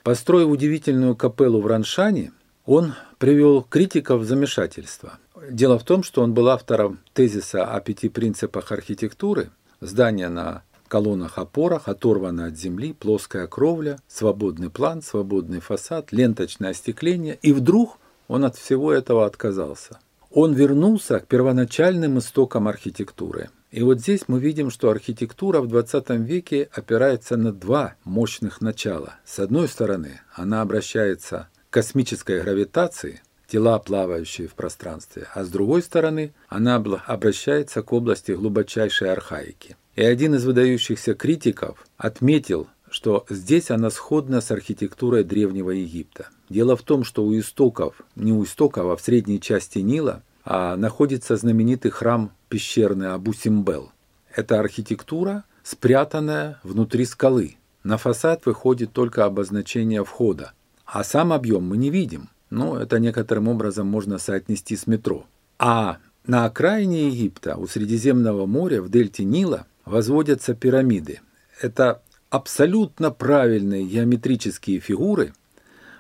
Построив 0.08 0.49
удивительную 0.49 1.14
капеллу 1.16 1.61
в 1.61 1.66
Раншане, 1.66 2.32
он 2.64 2.94
привел 3.18 3.62
критиков 3.62 4.23
в 4.23 4.25
замешательство. 4.25 5.18
Дело 5.49 5.78
в 5.78 5.85
том, 5.85 6.02
что 6.02 6.23
он 6.23 6.35
был 6.35 6.49
автором 6.49 7.00
тезиса 7.14 7.64
о 7.64 7.81
пяти 7.81 8.09
принципах 8.09 8.71
архитектуры. 8.71 9.50
Здание 9.81 10.28
на 10.28 10.62
колоннах-опорах, 10.88 11.88
оторвано 11.88 12.47
от 12.47 12.57
земли, 12.57 12.93
плоская 12.93 13.47
кровля, 13.47 13.99
свободный 14.09 14.71
план, 14.71 15.02
свободный 15.02 15.61
фасад, 15.61 16.12
ленточное 16.12 16.71
остекление. 16.71 17.38
И 17.43 17.52
вдруг 17.52 17.99
он 18.26 18.45
от 18.45 18.57
всего 18.57 18.93
этого 18.93 19.26
отказался. 19.26 19.99
Он 20.31 20.52
вернулся 20.52 21.21
к 21.21 21.26
первоначальным 21.26 22.19
истокам 22.19 22.69
архитектуры– 22.69 23.50
и 23.71 23.83
вот 23.83 24.00
здесь 24.00 24.23
мы 24.28 24.40
видим, 24.40 24.71
что 24.71 24.88
архитектура 24.88 25.61
в 25.61 25.69
20 25.69 26.11
веке 26.11 26.69
опирается 26.73 27.37
на 27.37 27.52
два 27.52 27.97
мощных 28.05 28.62
начала. 28.62 29.17
С 29.26 29.38
одной 29.38 29.69
стороны, 29.69 30.21
она 30.35 30.62
обращается 30.62 31.49
к 31.69 31.75
космической 31.75 32.40
гравитации, 32.40 33.21
тела, 33.49 33.78
плавающие 33.78 34.47
в 34.47 34.55
пространстве, 34.55 35.26
а 35.35 35.45
с 35.45 35.49
другой 35.49 35.83
стороны, 35.83 36.33
она 36.49 36.76
обращается 36.76 37.83
к 37.83 37.93
области 37.93 38.33
глубочайшей 38.33 39.11
архаики. 39.11 39.76
И 39.97 40.02
один 40.02 40.35
из 40.35 40.45
выдающихся 40.45 41.14
критиков 41.14 41.85
отметил, 41.97 42.69
что 42.90 43.26
здесь 43.28 43.71
она 43.71 43.90
сходна 43.90 44.40
с 44.40 44.50
архитектурой 44.50 45.25
Древнего 45.25 45.71
Египта. 45.71 46.28
Дело 46.49 46.76
в 46.76 46.83
том, 46.83 47.05
что 47.05 47.25
у 47.25 47.37
истоков, 47.38 48.02
не 48.14 48.33
у 48.33 48.45
истоков, 48.45 48.87
а 48.87 48.97
в 48.97 49.00
средней 49.00 49.40
части 49.40 49.81
Нила, 49.81 50.23
а, 50.45 50.76
находится 50.76 51.37
знаменитый 51.37 51.90
храм 51.90 52.33
пещерный 52.49 53.12
Абу-Симбел. 53.12 53.90
Это 54.35 54.61
архитектура, 54.61 55.45
спрятанная 55.62 56.61
внутри 56.62 57.05
скалы. 57.05 57.57
На 57.83 57.99
фасад 57.99 58.47
выходит 58.47 58.93
только 58.93 59.25
обозначение 59.25 60.05
входа, 60.05 60.52
а 60.87 61.05
сам 61.05 61.33
объем 61.33 61.64
мы 61.64 61.76
не 61.76 61.90
видим. 61.90 62.31
Но 62.50 62.78
это 62.78 62.99
некоторым 62.99 63.49
образом 63.49 63.87
можно 63.87 64.19
соотнести 64.19 64.76
с 64.76 64.87
метро. 64.87 65.26
А 65.59 65.99
на 66.26 66.45
окраине 66.45 67.09
Египта, 67.09 67.57
у 67.57 67.67
Средиземного 67.67 68.47
моря, 68.47 68.83
в 68.83 68.90
дельте 68.90 69.25
Нила, 69.25 69.67
возводятся 69.85 70.55
пирамиды. 70.55 71.21
Это 71.61 72.02
абсолютно 72.31 73.11
правильные 73.11 73.85
геометрические 73.85 74.81
фигуры, 74.81 75.33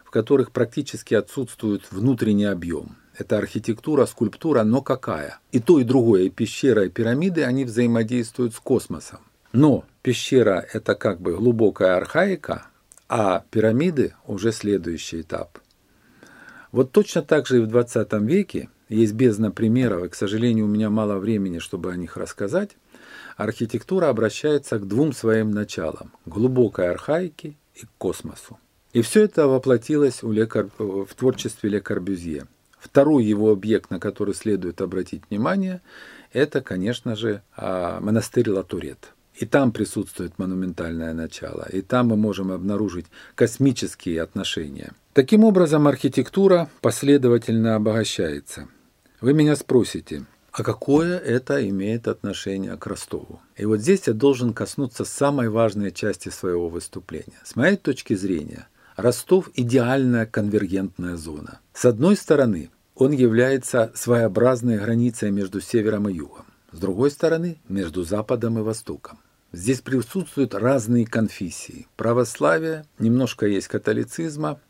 в 0.04 0.10
которых 0.10 0.52
практически 0.52 1.14
отсутствует 1.14 1.82
внутренний 1.90 2.44
объем. 2.44 2.96
Это 3.16 3.36
архитектура, 3.38 4.06
скульптура, 4.06 4.62
но 4.62 4.80
какая? 4.80 5.40
И 5.50 5.58
то, 5.58 5.80
и 5.80 5.84
другое, 5.84 6.24
и 6.24 6.30
пещера, 6.30 6.84
и 6.84 6.88
пирамиды, 6.88 7.42
они 7.44 7.64
взаимодействуют 7.64 8.54
с 8.54 8.60
космосом. 8.60 9.18
Но 9.52 9.84
пещера– 10.02 10.64
это 10.72 10.94
как 10.94 11.20
бы 11.20 11.36
глубокая 11.36 11.96
архаика, 11.96 12.66
а 13.08 13.44
пирамиды– 13.50 14.14
уже 14.26 14.52
следующий 14.52 15.22
этап. 15.22 15.58
Вот 16.72 16.92
точно 16.92 17.22
так 17.22 17.46
же 17.46 17.58
и 17.58 17.60
в 17.60 17.66
20 17.66 18.12
веке 18.24 18.68
есть 18.88 19.14
бездна 19.14 19.50
примеров, 19.50 20.04
и, 20.04 20.08
к 20.08 20.14
сожалению, 20.14 20.66
у 20.66 20.68
меня 20.68 20.90
мало 20.90 21.18
времени, 21.18 21.58
чтобы 21.58 21.92
о 21.92 21.96
них 21.96 22.16
рассказать. 22.16 22.76
Архитектура 23.36 24.08
обращается 24.08 24.78
к 24.78 24.86
двум 24.86 25.12
своим 25.12 25.50
началам– 25.50 26.12
глубокой 26.26 26.90
архаике 26.90 27.56
и 27.74 27.86
к 27.86 27.90
космосу. 27.98 28.58
И 28.92 29.02
все 29.02 29.22
это 29.22 29.46
воплотилось 29.46 30.22
у 30.22 30.32
Ле 30.32 30.46
в 30.46 31.14
творчестве 31.14 31.70
Ле 31.70 31.80
Корбюзье– 31.80 32.46
Второй 32.78 33.24
его 33.24 33.50
объект, 33.50 33.90
на 33.90 33.98
который 33.98 34.34
следует 34.34 34.80
обратить 34.80 35.22
внимание, 35.28 35.82
это, 36.32 36.60
конечно 36.60 37.16
же, 37.16 37.42
а, 37.56 38.00
монастырь 38.00 38.50
Латурет. 38.50 39.14
И 39.40 39.46
там 39.46 39.70
присутствует 39.70 40.36
монументальное 40.38 41.14
начало, 41.14 41.64
и 41.70 41.80
там 41.80 42.08
мы 42.08 42.16
можем 42.16 42.50
обнаружить 42.50 43.06
космические 43.36 44.20
отношения. 44.20 44.90
Таким 45.12 45.44
образом, 45.44 45.86
архитектура 45.86 46.68
последовательно 46.80 47.76
обогащается. 47.76 48.66
Вы 49.20 49.34
меня 49.34 49.54
спросите, 49.54 50.26
А 50.50 50.64
какое 50.64 51.18
это 51.18 51.68
имеет 51.68 52.08
отношение 52.08 52.76
к 52.76 52.84
Ростову? 52.86 53.40
И 53.56 53.64
вот 53.64 53.78
здесь 53.78 54.08
я 54.08 54.12
должен 54.12 54.52
коснуться 54.52 55.04
самой 55.04 55.48
важной 55.50 55.92
части 55.92 56.30
своего 56.30 56.68
выступления. 56.68 57.38
С 57.44 57.54
моей 57.54 57.76
точки 57.76 58.14
зрения, 58.14 58.66
Ростов– 58.96 59.50
идеальная 59.54 60.26
конвергентная 60.26 61.16
зона. 61.16 61.60
С 61.74 61.84
одной 61.84 62.16
стороны, 62.16 62.70
он 62.96 63.12
является 63.12 63.92
своеобразной 63.94 64.78
границей 64.78 65.30
между 65.30 65.60
севером 65.60 66.08
и 66.08 66.14
югом. 66.14 66.46
С 66.72 66.78
другой 66.78 67.12
стороны, 67.12 67.58
между 67.68 68.02
Западом 68.02 68.58
и 68.58 68.62
Востоком. 68.62 69.20
Здесь 69.52 69.80
присутствуют 69.80 70.54
разные 70.54 71.06
конфессии. 71.06 71.86
Православие, 71.96 72.84
немножко 72.98 73.46
есть 73.46 73.68
католицизма. 73.68 74.60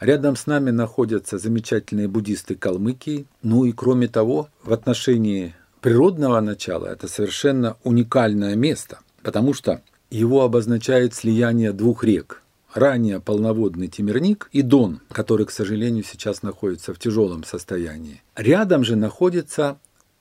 Рядом 0.00 0.36
с 0.36 0.46
нами 0.46 0.70
находятся 0.70 1.38
замечательные 1.38 2.08
буддисты 2.08 2.54
Калмыкии. 2.54 3.26
Ну 3.42 3.64
и 3.66 3.72
кроме 3.72 4.08
того, 4.08 4.48
в 4.64 4.72
отношении 4.72 5.54
природного 5.82 6.40
начала 6.40 6.86
это 6.86 7.08
совершенно 7.08 7.76
уникальное 7.84 8.56
место, 8.56 9.00
потому 9.22 9.52
что 9.52 9.82
его 10.10 10.42
обозначает 10.42 11.14
слияние 11.14 11.72
двух 11.72 12.02
рек. 12.02 12.42
Ранее 12.72 13.20
полноводный 13.20 13.88
Темерник 13.88 14.48
и 14.50 14.62
Дон, 14.62 15.00
который, 15.10 15.44
к 15.44 15.50
сожалению, 15.50 16.04
сейчас 16.04 16.42
находится 16.42 16.94
в 16.94 16.98
тяжелом 16.98 17.44
состоянии. 17.44 18.22
Рядом 18.34 18.82
же 18.82 18.96
находится 18.96 19.78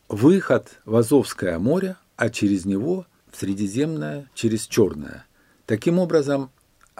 выход 0.09 0.67
в 0.83 0.97
Азовское 0.97 1.57
море, 1.59 1.95
а 2.17 2.29
через 2.29 2.65
него 2.65 3.05
в 3.31 3.37
Средиземное 3.37 4.29
через 4.33 4.67
Черное. 4.67 5.25
Таким 5.65 5.99
образом, 5.99 6.51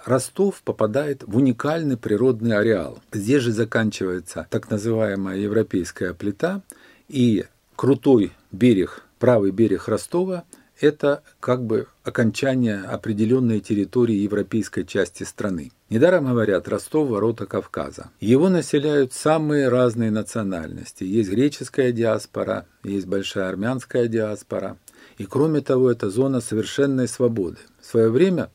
Ростов 0.06 0.62
попадает 0.64 1.24
в 1.24 1.38
уникальный 1.38 1.98
природный 1.98 2.58
ареал. 2.58 3.00
Здесь 3.12 3.44
же 3.44 3.52
заканчивается 3.52 4.48
так 4.50 4.70
называемая 4.70 5.38
европейская 5.38 6.14
плита, 6.14 6.62
и 7.08 7.46
крутой 7.76 8.32
берег, 8.52 9.04
правый 9.20 9.52
берег 9.52 9.88
Ростова– 9.88 10.46
это 10.80 11.22
как 11.40 11.64
бы 11.64 11.88
окончание 12.04 12.82
определенной 12.82 13.60
территории 13.60 14.16
европейской 14.16 14.84
части 14.84 15.24
страны. 15.24 15.72
Недаром 15.90 16.26
говорят 16.26 16.68
Ростов– 16.68 17.08
ворота 17.10 17.46
Кавказа. 17.46 18.10
Его 18.20 18.50
населяют 18.50 19.14
самые 19.14 19.68
разные 19.68 20.10
национальности. 20.10 21.04
Есть 21.04 21.30
греческая 21.30 21.92
диаспора, 21.92 22.66
есть 22.84 23.06
большая 23.06 23.50
армянская 23.50 24.08
диаспора– 24.08 24.78
и 25.22 25.26
кроме 25.26 25.62
того, 25.62 25.92
это 25.92 26.10
зона 26.10 26.42
совершенной 26.42 27.08
свободы. 27.08 27.60
В 27.80 27.86
свое 27.86 28.10
время 28.10 28.50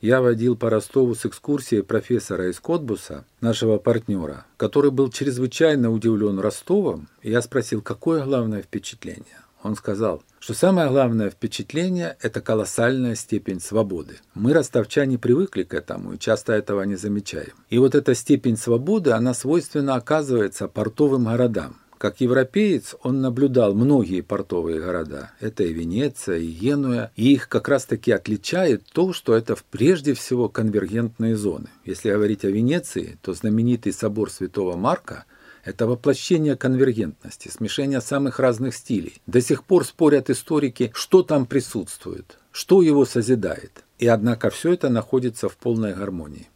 я 0.00 0.20
водил 0.20 0.56
по 0.56 0.68
Ростову 0.68 1.14
с 1.14 1.24
экскурсией 1.24 1.84
профессора 1.84 2.50
из 2.50 2.58
Котбуса, 2.58 3.24
нашего 3.40 3.78
партнера, 3.78 4.44
который 4.56 4.90
был 4.90 5.12
чрезвычайно 5.12 5.92
удивлен 5.92 6.40
Ростовом, 6.40 7.06
и 7.22 7.30
я 7.30 7.40
спросил, 7.40 7.82
какое 7.82 8.24
главное 8.24 8.62
впечатление. 8.62 9.38
Он 9.62 9.76
сказал, 9.76 10.24
что 10.40 10.54
самое 10.54 10.88
главное 10.88 11.30
впечатление– 11.30 12.16
это 12.20 12.40
колоссальная 12.40 13.14
степень 13.14 13.60
свободы. 13.60 14.16
Мы, 14.34 14.52
ростовчане, 14.52 15.18
привыкли 15.18 15.62
к 15.62 15.72
этому 15.72 16.14
и 16.14 16.18
часто 16.18 16.52
этого 16.52 16.82
не 16.82 16.96
замечаем. 16.96 17.54
И 17.70 17.78
вот 17.78 17.94
эта 17.94 18.16
степень 18.16 18.56
свободы, 18.56 19.12
она 19.12 19.34
свойственна, 19.34 19.94
оказывается, 19.94 20.66
портовым 20.66 21.26
городам. 21.26 21.76
Как 21.98 22.20
европеец 22.20 22.94
он 23.02 23.20
наблюдал 23.20 23.74
многие 23.74 24.20
портовые 24.20 24.80
города. 24.80 25.32
Это 25.40 25.64
и 25.64 25.72
Венеция, 25.72 26.38
и 26.38 26.46
Генуя. 26.46 27.10
И 27.16 27.32
их 27.32 27.48
как 27.48 27.68
раз-таки 27.68 28.12
отличает 28.12 28.84
то, 28.92 29.12
что 29.12 29.34
это 29.34 29.56
прежде 29.72 30.14
всего 30.14 30.48
конвергентные 30.48 31.36
зоны. 31.36 31.70
Если 31.84 32.12
говорить 32.12 32.44
о 32.44 32.50
Венеции, 32.50 33.18
то 33.20 33.34
знаменитый 33.34 33.92
собор 33.92 34.30
Святого 34.30 34.76
Марка– 34.76 35.24
это 35.64 35.88
воплощение 35.88 36.56
конвергентности, 36.56 37.48
смешение 37.48 38.00
самых 38.00 38.38
разных 38.38 38.76
стилей. 38.76 39.20
До 39.26 39.40
сих 39.40 39.64
пор 39.64 39.84
спорят 39.84 40.30
историки, 40.30 40.92
что 40.94 41.24
там 41.24 41.46
присутствует, 41.46 42.38
что 42.52 42.80
его 42.80 43.04
созидает. 43.06 43.84
И 43.98 44.06
однако 44.06 44.50
все 44.50 44.72
это 44.72 44.88
находится 44.88 45.48
в 45.48 45.56
полной 45.56 45.94
гармонии. 45.94 46.48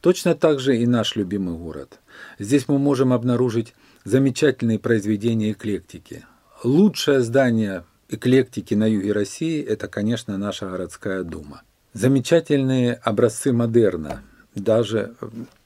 Точно 0.00 0.34
так 0.34 0.60
же 0.60 0.78
и 0.78 0.86
наш 0.86 1.14
любимый 1.14 1.56
город. 1.56 2.00
Здесь 2.38 2.66
мы 2.68 2.78
можем 2.78 3.12
обнаружить 3.12 3.74
замечательные 4.04 4.78
произведения 4.78 5.52
эклектики. 5.52 6.24
Лучшее 6.62 7.20
здание 7.20 7.84
эклектики 8.08 8.74
на 8.74 8.86
юге 8.86 9.12
России– 9.12 9.62
это, 9.68 9.88
конечно, 9.88 10.38
наша 10.38 10.68
городская 10.68 11.22
дума. 11.22 11.62
Замечательные 11.92 12.94
образцы 12.94 13.52
модерна, 13.52 14.22
даже 14.54 15.14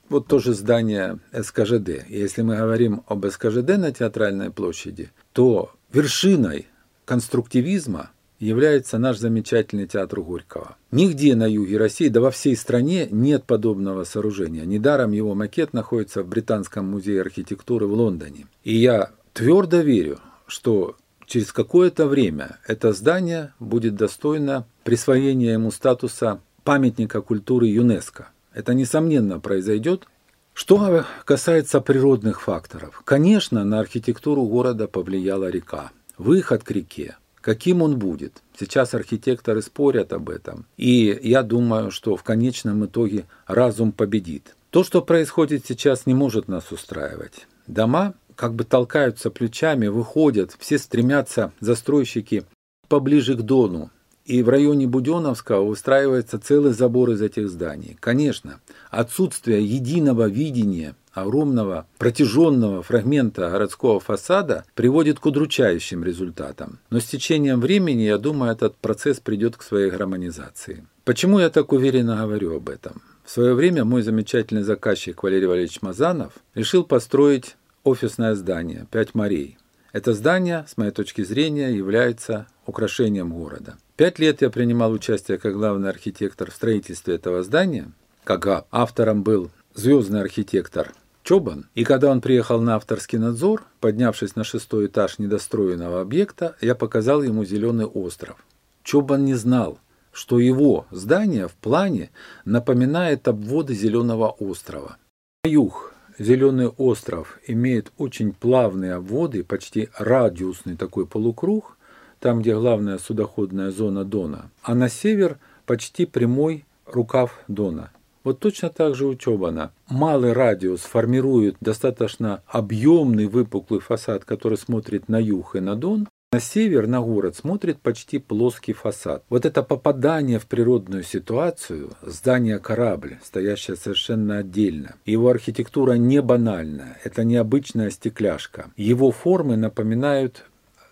вот 0.09 0.27
тоже 0.29 0.55
здание 0.55 1.19
СКЖД. 1.33 2.07
Если 2.09 2.43
мы 2.43 2.57
говорим 2.57 3.03
об 3.07 3.27
СКЖД 3.27 3.77
на 3.77 3.93
Театральной 3.93 4.51
площади, 4.51 5.11
то 5.33 5.73
вершиной 5.93 6.67
конструктивизма 7.05 8.11
является 8.39 8.99
наш 8.99 9.19
замечательный 9.19 9.87
театр 9.87 10.21
Горького. 10.21 10.77
Нигде 10.91 11.35
на 11.35 11.47
юге 11.47 11.79
России, 11.79 12.09
да 12.09 12.21
во 12.21 12.31
всей 12.31 12.57
стране 12.57 13.09
нет 13.11 13.45
подобного 13.45 14.05
сооружения. 14.05 14.65
Недаром 14.65 15.13
его 15.13 15.35
макет 15.35 15.73
находится 15.73 16.23
в 16.23 16.29
Британском 16.29 16.87
музее 16.87 17.21
архитектуры 17.21 17.87
в 17.87 17.93
Лондоне. 17.93 18.47
И 18.65 18.75
я 18.77 19.11
твердо 19.33 19.79
верю, 19.79 20.19
что 20.47 20.97
через 21.27 21.53
какое-то 21.53 22.07
время 22.07 22.59
это 22.67 22.93
здание 22.93 23.53
будет 23.59 23.95
достойно 23.97 24.67
присвоения 24.85 25.55
ему 25.55 25.71
статуса 25.71 26.41
памятника 26.65 27.21
культуры 27.21 27.67
ЮНЕСКО. 27.67 28.29
Это, 28.53 28.75
несомненно, 28.75 29.39
произойдет. 29.41 30.07
Что 30.55 31.05
касается 31.27 31.83
природных 31.83 32.41
факторов, 32.41 33.03
конечно, 33.05 33.63
на 33.65 33.79
архитектуру 33.79 34.47
города 34.47 34.89
повлияла 34.89 35.51
река. 35.51 35.91
Выход 36.17 36.65
к 36.65 36.71
реке, 36.71 37.17
каким 37.47 37.81
он 37.81 37.97
будет. 37.97 38.43
Сейчас 38.59 38.93
архитекторы 38.93 39.63
спорят 39.63 40.13
об 40.13 40.31
этом. 40.31 40.67
И 40.77 41.17
я 41.23 41.45
думаю, 41.45 41.93
что 41.93 42.17
в 42.17 42.25
конечном 42.25 42.87
итоге 42.87 43.27
разум 43.47 43.93
победит. 43.93 44.57
То, 44.71 44.83
что 44.83 45.01
происходит 45.01 45.65
сейчас, 45.65 46.07
не 46.07 46.15
может 46.15 46.49
нас 46.49 46.73
устраивать. 46.73 47.47
Дома 47.69 48.15
как 48.35 48.55
бы 48.55 48.65
толкаются 48.65 49.31
плечами, 49.31 49.87
выходят, 49.87 50.57
все 50.59 50.77
стремятся, 50.77 51.53
застройщики, 51.61 52.43
поближе 52.89 53.37
к 53.37 53.43
Дону. 53.43 53.91
И 54.27 54.43
в 54.43 54.49
районе 54.49 54.87
Буденовского 54.87 55.63
устраивается 55.63 56.39
целый 56.39 56.73
забор 56.73 57.11
из 57.11 57.23
этих 57.23 57.49
зданий. 57.49 57.97
Конечно, 58.01 58.61
отсутствие 58.91 59.65
единого 59.65 60.29
видения– 60.29 60.95
огромного 61.17 61.87
протяженного 61.97 62.83
фрагмента 62.83 63.51
городского 63.51 64.01
фасада 64.01 64.65
приводит 64.75 65.19
к 65.19 65.27
удручающим 65.27 66.05
результатам. 66.05 66.79
Но 66.91 67.01
с 67.01 67.05
течением 67.05 67.61
времени, 67.61 68.03
я 68.03 68.19
думаю, 68.19 68.53
этот 68.53 68.77
процесс 68.77 69.19
придет 69.19 69.57
к 69.57 69.63
своей 69.63 69.91
гармонизации. 69.91 70.87
Почему 71.05 71.39
я 71.39 71.49
так 71.49 71.73
уверенно 71.73 72.17
говорю 72.17 72.57
об 72.57 72.69
этом? 72.69 73.01
В 73.25 73.31
свое 73.31 73.55
время 73.55 73.85
мой 73.85 74.03
замечательный 74.03 74.63
заказчик 74.63 75.23
Валерий 75.23 75.47
Валерьевич 75.47 75.81
Мазанов 75.83 76.35
решил 76.55 76.85
построить 76.85 77.57
офисное 77.83 78.35
здание 78.35 78.87
«Пять 78.91 79.15
морей». 79.15 79.57
Это 79.93 80.13
здание, 80.13 80.67
с 80.69 80.77
моей 80.77 80.91
точки 80.91 81.25
зрения, 81.25 81.71
является 81.71 82.47
украшением 82.67 83.33
города. 83.33 83.79
Пять 83.97 84.19
лет 84.19 84.43
я 84.43 84.51
принимал 84.51 84.93
участие 84.93 85.39
как 85.39 85.55
главный 85.55 85.89
архитектор 85.89 86.51
в 86.51 86.55
строительстве 86.55 87.15
этого 87.15 87.43
здания. 87.43 87.91
Как 88.25 88.67
автором 88.71 89.23
был 89.23 89.51
звездный 89.73 90.21
архитектор 90.21 90.93
Чобан. 91.23 91.71
И 91.75 91.83
когда 91.83 92.11
он 92.11 92.21
приехал 92.21 92.61
на 92.61 92.77
авторский 92.77 93.19
надзор, 93.19 93.65
поднявшись 93.81 94.37
на 94.37 94.45
шестой 94.45 94.89
этаж 94.89 95.19
недостроенного 95.19 96.03
объекта, 96.03 96.57
я 96.61 96.75
показал 96.75 97.23
ему 97.23 97.47
зеленый 97.47 97.87
остров. 97.87 98.37
Чобан 98.83 99.25
не 99.25 99.33
знал, 99.33 99.79
что 100.13 100.39
его 100.39 100.87
здание 100.91 101.49
в 101.49 101.55
плане 101.55 102.11
напоминает 102.45 103.27
обводы 103.27 103.75
зеленого 103.75 104.29
острова. 104.29 104.99
На 105.45 105.49
юг 105.49 105.95
зеленый 106.19 106.69
остров 106.69 107.39
имеет 107.47 107.93
очень 107.97 108.35
плавные 108.35 108.93
обводы, 108.93 109.43
почти 109.43 109.89
радиусный 109.99 110.77
такой 110.77 111.07
полукруг, 111.07 111.76
там, 112.21 112.41
где 112.41 112.55
главная 112.55 112.99
судоходная 112.99 113.71
зона 113.71 114.05
Дона, 114.05 114.51
а 114.63 114.75
на 114.75 114.89
север 114.89 115.39
почти 115.67 116.07
прямой 116.07 116.65
рукав 116.87 117.41
Дона. 117.49 117.91
Вот 118.25 118.41
точно 118.41 118.71
так 118.71 118.97
же 118.97 119.07
у 119.07 119.15
Чобана. 119.15 119.71
Малый 119.89 120.33
радиус 120.33 120.81
формирует 120.81 121.57
достаточно 121.61 122.43
объемный 122.49 123.27
выпуклый 123.27 123.79
фасад, 123.79 124.25
который 124.25 124.59
смотрит 124.59 125.09
на 125.09 125.21
юг 125.21 125.55
и 125.55 125.61
на 125.61 125.77
дон, 125.77 126.09
на 126.33 126.41
север, 126.41 126.89
на 126.89 127.01
город, 127.01 127.37
смотрит 127.37 127.81
почти 127.81 128.19
плоский 128.19 128.73
фасад. 128.73 129.23
Вот 129.29 129.47
это 129.47 129.63
попадание 129.63 130.41
в 130.41 130.47
природную 130.47 131.05
ситуацию, 131.05 131.93
здание 132.03 132.59
корабль, 132.59 133.19
стоящее 133.23 133.77
совершенно 133.77 134.39
отдельно. 134.39 134.97
Его 135.05 135.29
архитектура 135.29 135.93
не 135.93 136.21
банальная, 136.21 136.99
это 137.05 137.23
необычная 137.23 137.91
стекляшка. 137.91 138.73
Его 138.77 139.13
формы 139.13 139.57
напоминают 139.57 140.47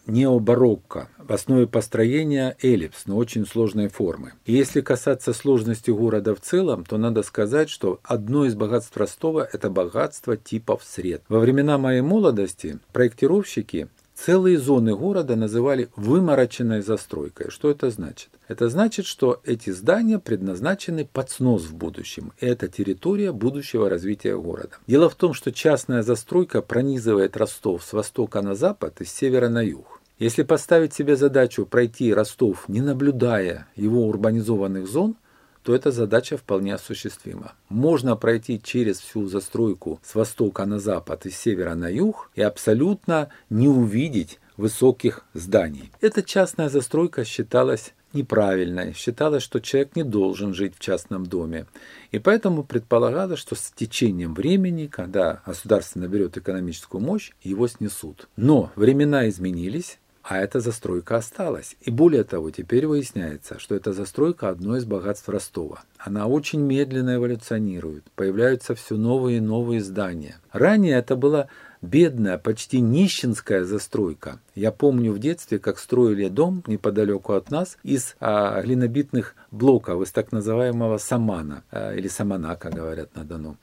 необарокко. 0.07 1.09
В 1.19 1.33
основе 1.33 1.67
построения 1.67 2.57
эллипс, 2.62 3.07
но 3.07 3.17
очень 3.17 3.47
сложной 3.47 3.88
формы. 3.88 4.33
И 4.45 4.53
если 4.53 4.81
касаться 4.81 5.33
сложности 5.33 5.90
города 5.90 6.35
в 6.35 6.40
целом, 6.40 6.85
то 6.85 6.99
надо 6.99 7.23
сказать, 7.23 7.71
что 7.71 8.01
одно 8.03 8.45
из 8.45 8.55
богатств 8.55 8.97
Ростова– 8.97 9.49
это 9.53 9.71
богатство 9.71 10.37
типов 10.37 10.83
сред. 10.85 11.23
Во 11.29 11.38
времена 11.38 11.79
моей 11.79 12.03
молодости 12.03 12.79
проектировщики 12.93 13.88
Целые 14.14 14.59
зоны 14.59 14.95
города 14.95 15.35
называли 15.35 15.88
вымороченной 15.97 16.83
застройкой. 16.83 17.51
Что 17.51 17.71
это 17.71 17.90
значит? 17.90 18.31
Это 18.47 18.69
значит, 18.69 19.07
что 19.07 19.40
эти 19.45 19.71
здания 19.71 20.19
предназначены 20.21 21.05
под 21.05 21.31
снос 21.31 21.62
в 21.64 21.75
будущем. 21.75 22.33
И 22.40 22.47
это 22.47 22.69
территория 22.69 23.33
будущего 23.33 23.90
развития 23.90 24.37
города. 24.37 24.77
Дело 24.87 25.11
в 25.11 25.17
том, 25.17 25.35
что 25.35 25.51
частная 25.51 26.03
застройка 26.03 26.62
пронизывает 26.62 27.37
Ростов 27.37 27.83
с 27.83 27.93
востока 27.93 28.40
на 28.40 28.55
запад 28.55 29.01
и 29.01 29.05
с 29.05 29.12
севера 29.12 29.49
на 29.49 29.62
юг. 29.62 29.93
Если 30.18 30.44
поставить 30.44 30.94
себе 30.94 31.16
задачу 31.16 31.66
пройти 31.66 32.14
Ростов, 32.14 32.68
не 32.68 32.81
наблюдая 32.81 33.66
его 33.74 34.07
урбанизованных 34.07 34.87
зон, 34.87 35.16
то 35.64 35.74
эта 35.74 35.90
задача 35.90 36.37
вполне 36.37 36.74
осуществима. 36.74 37.55
Можно 37.68 38.16
пройти 38.16 38.61
через 38.62 39.00
всю 39.00 39.27
застройку 39.27 39.98
с 40.05 40.14
востока 40.14 40.66
на 40.66 40.79
запад 40.79 41.27
и 41.27 41.31
с 41.31 41.37
севера 41.37 41.74
на 41.74 41.88
юг 41.88 42.31
и 42.35 42.42
абсолютно 42.42 43.31
не 43.50 43.66
увидеть 43.66 44.38
высоких 44.57 45.24
зданий. 45.33 45.90
Эта 46.00 46.22
частная 46.22 46.68
застройка 46.68 47.24
считалась 47.24 47.94
неправильной. 48.12 48.92
Считалось, 48.92 49.42
что 49.42 49.61
человек 49.61 49.96
не 49.96 50.05
должен 50.05 50.55
жить 50.55 50.74
в 50.77 50.81
частном 50.81 51.27
доме. 51.27 51.66
И 52.12 52.18
поэтому 52.18 52.62
предполагалось, 52.62 53.40
что 53.40 53.57
с 53.57 53.72
течением 53.74 54.35
времени, 54.35 54.87
когда 54.87 55.42
государство 55.44 55.98
наберет 55.98 56.37
экономическую 56.37 57.00
мощь, 57.00 57.33
его 57.42 57.66
снесут. 57.66 58.29
Но 58.37 58.70
времена 58.77 59.29
изменились, 59.29 59.98
а 60.24 60.38
эта 60.38 60.60
застройка 60.60 61.16
осталась. 61.16 61.76
И 61.82 61.90
более 61.90 62.24
того, 62.24 62.50
теперь 62.50 62.87
выясняется, 62.87 63.58
что 63.58 63.74
эта 63.74 63.92
застройка 63.92 64.48
одно 64.48 64.76
из 64.76 64.87
богатств 64.87 65.28
Ростова. 65.28 65.82
Она 65.98 66.26
очень 66.26 66.60
медленно 66.60 67.16
эволюционирует, 67.16 68.04
появляются 68.14 68.74
все 68.74 68.96
новые 68.96 69.37
и 69.37 69.40
новые 69.40 69.82
здания. 69.82 70.37
Ранее 70.50 70.96
это 70.96 71.14
была 71.14 71.48
бедная, 71.82 72.38
почти 72.38 72.80
нищенская 72.80 73.64
застройка. 73.64 74.40
Я 74.54 74.72
помню 74.72 75.12
в 75.12 75.18
детстве, 75.18 75.58
как 75.58 75.78
строили 75.78 76.28
дом 76.28 76.64
неподалеку 76.66 77.34
от 77.34 77.50
нас 77.50 77.76
из 77.82 78.16
а, 78.18 78.62
глинобитных 78.62 79.34
блоков, 79.50 80.02
из 80.02 80.10
так 80.10 80.32
называемого 80.32 80.96
самана, 80.96 81.64
а, 81.70 81.94
или 81.94 82.08
самана, 82.08 82.56
как 82.56 82.72
говорят 82.72 83.14
на 83.14 83.24
Дону. 83.24 83.56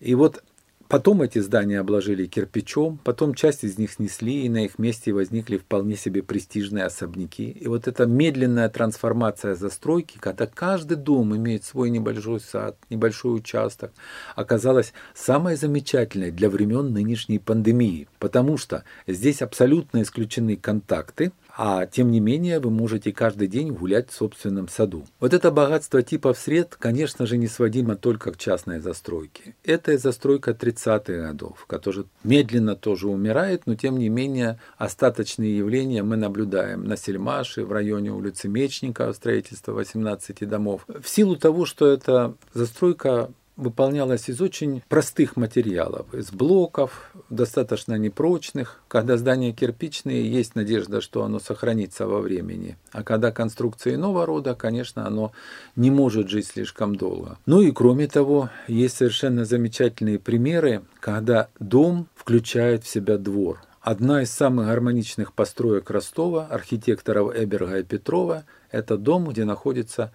И 0.00 0.16
вот 0.16 0.42
Потом 0.88 1.20
эти 1.20 1.38
здания 1.38 1.80
обложили 1.80 2.24
кирпичом, 2.24 2.98
потом 3.04 3.34
часть 3.34 3.62
из 3.62 3.76
них 3.76 3.92
снесли, 3.92 4.46
и 4.46 4.48
на 4.48 4.64
их 4.64 4.78
месте 4.78 5.12
возникли 5.12 5.58
вполне 5.58 5.96
себе 5.96 6.22
престижные 6.22 6.86
особняки. 6.86 7.50
И 7.50 7.68
вот 7.68 7.86
эта 7.86 8.06
медленная 8.06 8.70
трансформация 8.70 9.54
застройки, 9.54 10.16
когда 10.18 10.46
каждый 10.46 10.96
дом 10.96 11.36
имеет 11.36 11.64
свой 11.64 11.90
небольшой 11.90 12.40
сад, 12.40 12.78
небольшой 12.88 13.36
участок, 13.36 13.92
оказалась 14.34 14.94
самой 15.14 15.56
замечательной 15.56 16.30
для 16.30 16.48
времен 16.48 16.90
нынешней 16.94 17.38
пандемии, 17.38 18.08
потому 18.18 18.56
что 18.56 18.84
здесь 19.06 19.42
абсолютно 19.42 20.00
исключены 20.00 20.56
контакты, 20.56 21.32
а 21.60 21.86
тем 21.86 22.12
не 22.12 22.20
менее 22.20 22.60
вы 22.60 22.70
можете 22.70 23.12
каждый 23.12 23.48
день 23.48 23.72
гулять 23.72 24.10
в 24.10 24.14
собственном 24.14 24.68
саду. 24.68 25.04
Вот 25.18 25.34
это 25.34 25.50
богатство 25.50 26.04
типов 26.04 26.38
сред, 26.38 26.76
конечно 26.78 27.26
же, 27.26 27.36
не 27.36 27.48
сводимо 27.48 27.96
только 27.96 28.30
к 28.30 28.38
частной 28.38 28.78
застройке. 28.78 29.56
Это 29.64 29.98
застройка 29.98 30.52
30-х 30.52 31.12
годов, 31.12 31.66
которая 31.66 32.04
медленно 32.22 32.76
тоже 32.76 33.08
умирает, 33.08 33.62
но 33.66 33.74
тем 33.74 33.98
не 33.98 34.08
менее 34.08 34.60
остаточные 34.76 35.58
явления 35.58 36.04
мы 36.04 36.16
наблюдаем 36.16 36.84
на 36.84 36.96
Сельмаше, 36.96 37.64
в 37.64 37.72
районе 37.72 38.12
улицы 38.12 38.46
Мечникова, 38.46 39.12
строительство 39.12 39.72
18 39.72 40.48
домов. 40.48 40.86
В 40.86 41.08
силу 41.08 41.34
того, 41.34 41.66
что 41.66 41.88
эта 41.88 42.34
застройка 42.54 43.32
выполнялась 43.58 44.30
из 44.30 44.40
очень 44.40 44.82
простых 44.88 45.36
материалов, 45.36 46.14
из 46.14 46.30
блоков, 46.30 47.10
достаточно 47.28 47.98
непрочных. 47.98 48.80
Когда 48.88 49.16
здания 49.16 49.52
кирпичные, 49.52 50.30
есть 50.30 50.54
надежда, 50.54 51.00
что 51.00 51.24
оно 51.24 51.40
сохранится 51.40 52.06
во 52.06 52.20
времени. 52.20 52.78
А 52.92 53.02
когда 53.02 53.32
конструкции 53.32 53.96
иного 53.96 54.24
рода, 54.24 54.54
конечно, 54.54 55.06
оно 55.06 55.32
не 55.76 55.90
может 55.90 56.28
жить 56.28 56.46
слишком 56.46 56.94
долго. 56.94 57.36
Ну 57.46 57.60
и 57.60 57.72
кроме 57.72 58.06
того, 58.06 58.48
есть 58.68 58.96
совершенно 58.96 59.44
замечательные 59.44 60.20
примеры, 60.20 60.82
когда 61.00 61.48
дом 61.58 62.06
включает 62.14 62.84
в 62.84 62.88
себя 62.88 63.18
двор. 63.18 63.60
Одна 63.80 64.22
из 64.22 64.30
самых 64.30 64.66
гармоничных 64.66 65.32
построек 65.32 65.90
Ростова, 65.90 66.46
архитекторов 66.46 67.34
Эберга 67.34 67.78
и 67.78 67.82
Петрова, 67.82 68.44
это 68.70 68.96
дом, 68.96 69.28
где 69.28 69.44
находится 69.44 70.12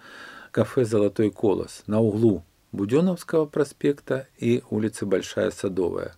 кафе 0.50 0.84
«Золотой 0.84 1.30
колос» 1.30 1.82
на 1.86 2.00
углу 2.00 2.44
Буденовского 2.74 3.46
проспекта 3.46 4.26
и 4.38 4.62
улицы 4.68 5.06
Большая 5.06 5.50
Садовая. 5.50 6.14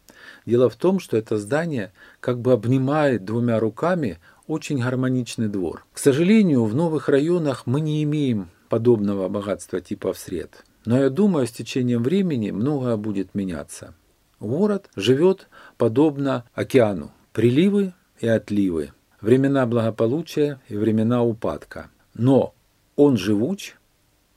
Дело 0.46 0.68
в 0.68 0.76
том, 0.76 0.98
что 0.98 1.16
это 1.16 1.36
здание 1.36 1.92
как 2.20 2.40
бы 2.40 2.52
обнимает 2.52 3.24
двумя 3.24 3.60
руками 3.60 4.18
очень 4.46 4.80
гармоничный 4.80 5.48
двор. 5.48 5.84
К 5.92 5.98
сожалению, 5.98 6.64
в 6.64 6.74
новых 6.74 7.08
районах 7.08 7.66
мы 7.66 7.80
не 7.80 8.02
имеем 8.04 8.48
подобного 8.68 9.28
богатства 9.28 9.80
типа 9.80 10.12
всред. 10.12 10.64
Но 10.84 10.98
я 10.98 11.10
думаю, 11.10 11.46
с 11.46 11.50
течением 11.50 12.02
времени 12.02 12.50
многое 12.50 12.96
будет 12.96 13.34
меняться. 13.34 13.94
Город 14.40 14.88
живет 14.96 15.48
подобно 15.76 16.44
океану. 16.54 17.10
Приливы 17.32 17.92
и 18.20 18.26
отливы. 18.26 18.92
Времена 19.20 19.66
благополучия 19.66 20.60
и 20.68 20.76
времена 20.76 21.22
упадка. 21.24 21.90
Но 22.14 22.54
он 22.94 23.16
живуч, 23.16 23.74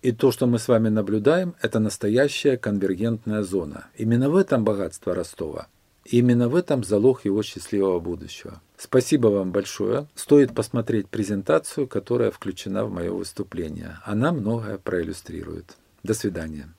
и 0.02 0.12
то, 0.12 0.32
что 0.32 0.48
мы 0.48 0.60
с 0.60 0.68
вами 0.68 0.90
наблюдаем, 0.90 1.56
это 1.62 1.80
настоящая 1.80 2.58
конвергентная 2.58 3.44
зона. 3.44 3.88
Именно 3.98 4.30
в 4.30 4.36
этом 4.36 4.64
богатство 4.64 5.14
Ростова. 5.14 5.68
именно 6.06 6.50
в 6.50 6.56
этом 6.56 6.84
залог 6.84 7.26
его 7.26 7.44
счастливого 7.44 8.00
будущего. 8.00 8.62
Спасибо 8.78 9.28
вам 9.28 9.52
большое. 9.52 10.08
Стоит 10.16 10.56
посмотреть 10.56 11.08
презентацию, 11.08 11.88
которая 11.88 12.32
включена 12.32 12.86
в 12.86 12.92
мое 12.92 13.12
выступление. 13.12 14.00
Она 14.06 14.32
многое 14.32 14.78
проиллюстрирует. 14.78 15.78
До 16.04 16.14
свидания. 16.14 16.74